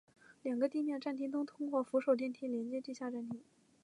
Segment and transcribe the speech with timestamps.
[0.41, 3.39] 两个地面站厅都通过扶手电梯连接地下站厅。